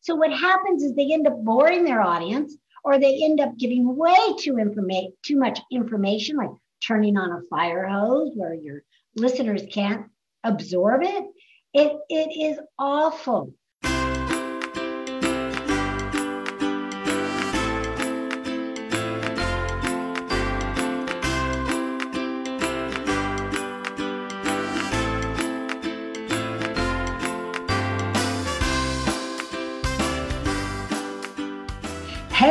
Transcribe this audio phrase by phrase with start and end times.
[0.00, 3.96] So what happens is they end up boring their audience or they end up giving
[3.96, 6.50] way too informa- too much information, like
[6.86, 8.82] turning on a fire hose where your
[9.16, 10.06] listeners can't
[10.42, 11.24] absorb it.
[11.74, 13.52] It, it is awful.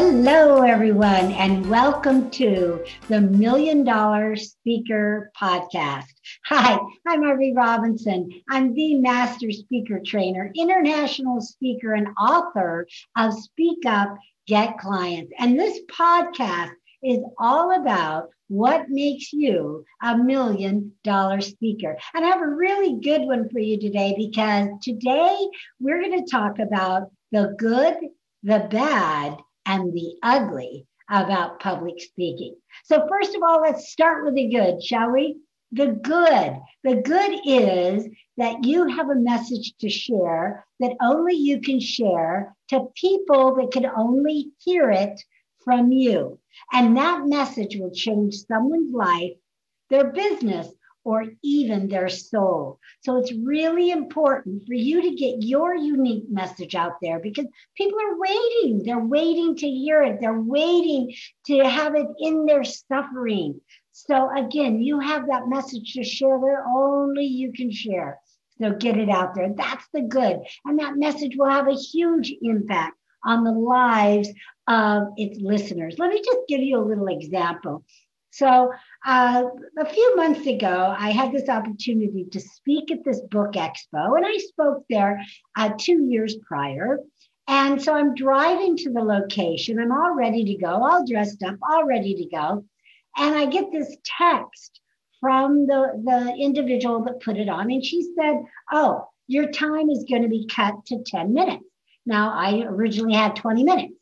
[0.01, 6.05] Hello, everyone, and welcome to the Million Dollar Speaker Podcast.
[6.45, 8.29] Hi, I'm Arvee Robinson.
[8.49, 14.15] I'm the Master Speaker Trainer, international speaker, and author of Speak Up,
[14.47, 15.33] Get Clients.
[15.37, 16.71] And this podcast
[17.03, 21.97] is all about what makes you a million dollar speaker.
[22.15, 25.37] And I have a really good one for you today because today
[25.81, 27.97] we're going to talk about the good,
[28.43, 29.37] the bad,
[29.69, 32.55] and the ugly about public speaking.
[32.85, 35.37] So, first of all, let's start with the good, shall we?
[35.71, 36.59] The good.
[36.83, 42.55] The good is that you have a message to share that only you can share
[42.69, 45.21] to people that can only hear it
[45.63, 46.39] from you.
[46.73, 49.37] And that message will change someone's life,
[49.91, 50.67] their business,
[51.09, 52.79] or even their soul.
[53.01, 57.97] So it's really important for you to get your unique message out there because people
[57.99, 58.83] are waiting.
[58.85, 61.11] They're waiting to hear it, they're waiting
[61.47, 63.59] to have it in their suffering.
[63.91, 68.19] So again, you have that message to share that only you can share.
[68.61, 69.51] So get it out there.
[69.57, 70.41] That's the good.
[70.63, 74.29] And that message will have a huge impact on the lives
[74.67, 75.95] of its listeners.
[75.97, 77.83] Let me just give you a little example.
[78.31, 78.71] So,
[79.05, 79.43] uh,
[79.79, 84.25] a few months ago, I had this opportunity to speak at this book expo, and
[84.25, 85.21] I spoke there
[85.57, 86.99] uh, two years prior.
[87.47, 89.79] And so I'm driving to the location.
[89.79, 92.63] I'm all ready to go, all dressed up, all ready to go.
[93.17, 94.79] And I get this text
[95.19, 97.71] from the, the individual that put it on.
[97.71, 101.65] And she said, Oh, your time is going to be cut to 10 minutes.
[102.05, 103.93] Now, I originally had 20 minutes.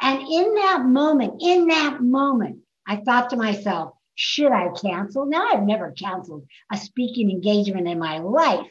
[0.00, 5.26] And in that moment, in that moment, I thought to myself, should I cancel?
[5.26, 8.66] Now I've never canceled a speaking engagement in my life,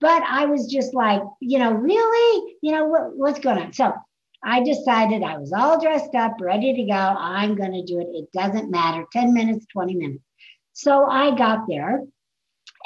[0.00, 3.72] but I was just like, you know, really, you know, what, what's going on?
[3.72, 3.92] So
[4.42, 6.94] I decided I was all dressed up, ready to go.
[6.94, 8.08] I'm going to do it.
[8.12, 10.24] It doesn't matter 10 minutes, 20 minutes.
[10.72, 12.02] So I got there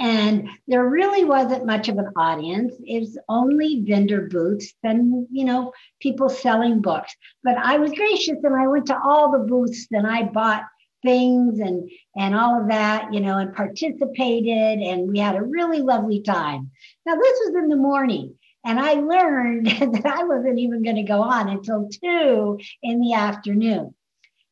[0.00, 2.75] and there really wasn't much of an audience.
[2.84, 7.14] It was only vendor booths and, you know, people selling books.
[7.44, 10.64] But I was gracious and I went to all the booths and I bought
[11.03, 15.80] things and and all of that, you know, and participated and we had a really
[15.80, 16.70] lovely time.
[17.04, 21.03] Now this was in the morning and I learned that I wasn't even going to
[21.03, 23.94] go on until 2 in the afternoon.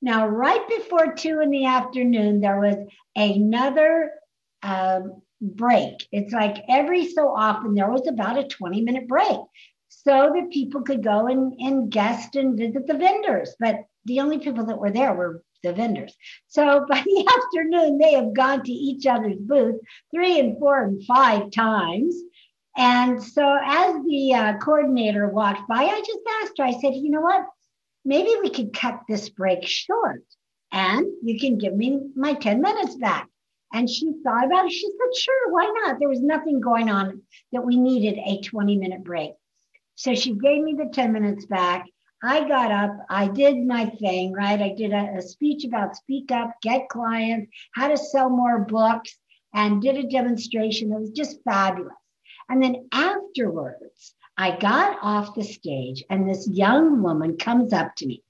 [0.02, 2.76] Now right before 2 in the afternoon there was
[3.16, 4.12] another
[4.62, 6.06] um, break.
[6.12, 9.38] It's like every so often there was about a 20 minute break
[9.88, 13.54] so that people could go and, and guest and visit the vendors.
[13.58, 16.14] But the only people that were there were the vendors.
[16.48, 19.80] So by the afternoon, they have gone to each other's booth
[20.14, 22.14] three and four and five times.
[22.76, 27.10] And so as the uh, coordinator walked by, I just asked her, I said, you
[27.10, 27.44] know what?
[28.04, 30.24] Maybe we could cut this break short
[30.72, 33.28] and you can give me my 10 minutes back.
[33.72, 34.72] And she thought about it.
[34.72, 35.98] She said, sure, why not?
[35.98, 37.22] There was nothing going on
[37.52, 39.32] that we needed a 20 minute break.
[39.94, 41.86] So she gave me the 10 minutes back.
[42.22, 44.60] I got up, I did my thing, right?
[44.60, 49.16] I did a, a, speech about speak up, get clients, how to sell more books,
[49.54, 50.92] and did a demonstration.
[50.92, 51.94] It was just fabulous.
[52.50, 58.06] And then afterwards, I got off the stage, and this young woman comes up to
[58.06, 58.22] me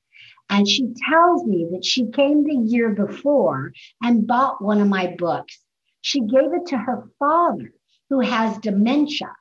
[0.51, 3.73] and she tells me that she came the year before
[4.03, 5.59] and bought one of my books.
[6.01, 7.73] She gave it to her father,
[8.11, 9.33] who has dementia,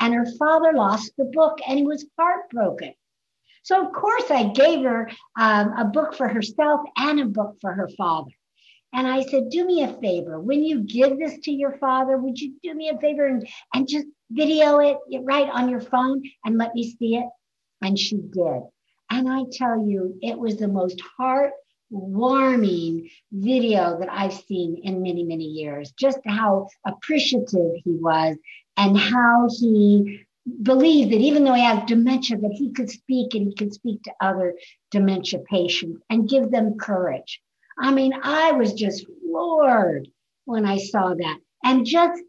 [0.00, 2.94] and her father lost the book and he was heartbroken.
[3.62, 7.72] So, of course, I gave her um, a book for herself and a book for
[7.72, 8.30] her father.
[8.92, 10.40] And I said, Do me a favor.
[10.40, 13.88] When you give this to your father, would you do me a favor and, and
[13.88, 17.26] just video it right on your phone and let me see it?
[17.82, 18.62] And she did.
[19.14, 25.22] And I tell you, it was the most heartwarming video that I've seen in many,
[25.22, 25.92] many years.
[25.92, 28.36] Just how appreciative he was
[28.76, 30.26] and how he
[30.62, 34.02] believed that even though he has dementia, that he could speak and he could speak
[34.02, 34.54] to other
[34.90, 37.40] dementia patients and give them courage.
[37.78, 40.08] I mean, I was just floored
[40.44, 41.38] when I saw that.
[41.62, 42.20] And just,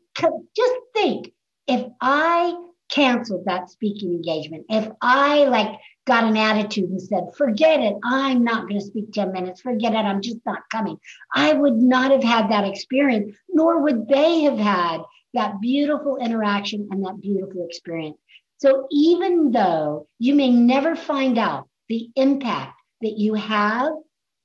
[0.55, 1.33] just think
[1.65, 2.55] if I
[2.89, 8.44] canceled that speaking engagement, if I like got an attitude and said, forget it, I'm
[8.44, 10.98] not going to speak 10 minutes, forget it, I'm just not coming,
[11.34, 15.00] I would not have had that experience, nor would they have had
[15.34, 18.18] that beautiful interaction and that beautiful experience.
[18.57, 23.92] So even though you may never find out the impact that you have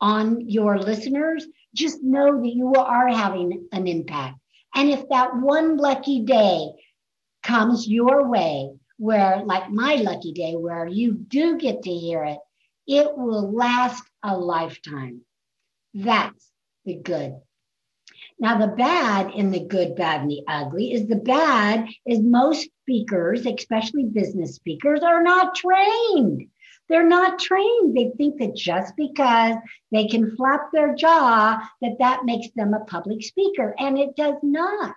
[0.00, 4.38] on your listeners, just know that you are having an impact.
[4.74, 6.70] And if that one lucky day
[7.42, 12.38] comes your way, where, like my lucky day, where you do get to hear it,
[12.86, 15.22] it will last a lifetime.
[15.94, 16.50] That's
[16.84, 17.36] the good.
[18.38, 22.68] Now, the bad in the good, bad, and the ugly is the bad is most
[22.82, 26.48] speakers, especially business speakers, are not trained.
[26.90, 27.96] They're not trained.
[27.96, 29.56] They think that just because
[29.92, 34.36] they can flap their jaw, that that makes them a public speaker, and it does
[34.42, 34.94] not.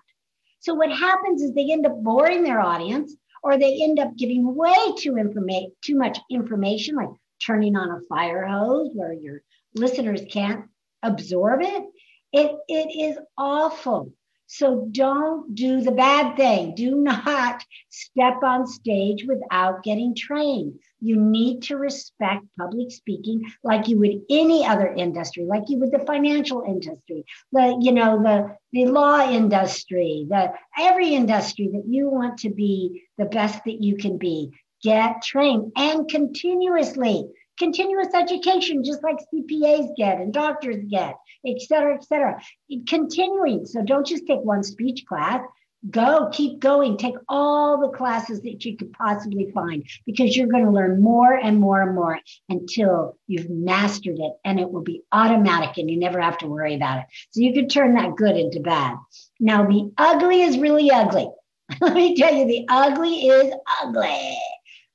[0.59, 4.55] So what happens is they end up boring their audience, or they end up giving
[4.55, 7.09] way too information, too much information, like
[7.45, 9.41] turning on a fire hose where your
[9.75, 10.65] listeners can't
[11.03, 11.83] absorb it.
[12.31, 14.11] It, it is awful.
[14.47, 16.75] So don't do the bad thing.
[16.75, 20.79] Do not step on stage without getting trained.
[21.01, 25.91] You need to respect public speaking like you would any other industry, like you would
[25.91, 32.09] the financial industry, the you know the the law industry, the every industry that you
[32.09, 34.51] want to be the best that you can be.
[34.81, 37.27] Get trained and continuously
[37.57, 41.15] continuous education, just like CPAs get and doctors get,
[41.45, 42.41] et cetera, et cetera.
[42.87, 43.65] Continuing.
[43.65, 45.41] So don't just take one speech class.
[45.89, 46.95] Go, keep going.
[46.95, 51.33] Take all the classes that you could possibly find because you're going to learn more
[51.33, 55.99] and more and more until you've mastered it and it will be automatic and you
[55.99, 57.05] never have to worry about it.
[57.31, 58.95] So you could turn that good into bad.
[59.41, 61.29] Now, the ugly is really ugly.
[61.81, 63.53] Let me tell you, the ugly is
[63.83, 64.37] ugly.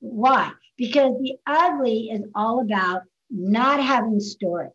[0.01, 0.53] Why?
[0.79, 4.73] Because the ugly is all about not having stories,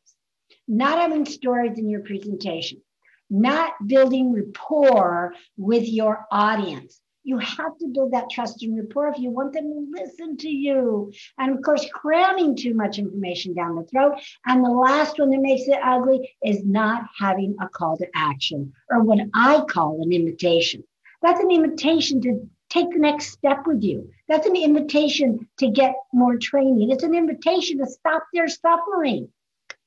[0.67, 2.81] not having stories in your presentation,
[3.29, 6.99] not building rapport with your audience.
[7.25, 10.49] You have to build that trust and rapport if you want them to listen to
[10.49, 11.13] you.
[11.37, 14.15] And of course, cramming too much information down the throat.
[14.45, 18.73] And the last one that makes it ugly is not having a call to action
[18.91, 20.83] or what I call an invitation.
[21.21, 24.09] That's an invitation to take the next step with you.
[24.27, 26.91] That's an invitation to get more training.
[26.91, 29.29] It's an invitation to stop their suffering.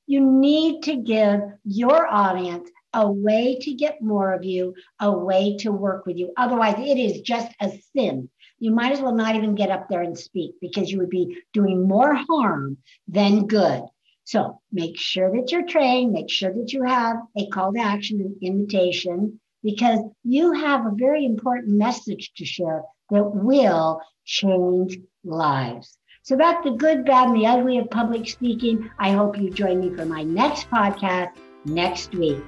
[0.06, 5.56] You need to give your audience a way to get more of you, a way
[5.58, 6.32] to work with you.
[6.36, 8.30] Otherwise, it is just a sin.
[8.58, 11.38] You might as well not even get up there and speak because you would be
[11.52, 12.78] doing more harm
[13.08, 13.82] than good.
[14.24, 18.20] So make sure that you're trained, make sure that you have a call to action
[18.20, 25.98] and invitation because you have a very important message to share that will change lives.
[26.22, 28.88] So that's the good, bad, and the ugly of public speaking.
[29.00, 31.30] I hope you join me for my next podcast
[31.64, 32.38] next week.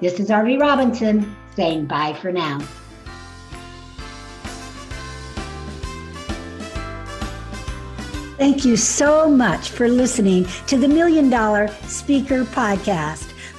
[0.00, 2.58] This is Arvee Robinson saying bye for now.
[8.36, 13.33] Thank you so much for listening to the Million Dollar Speaker Podcast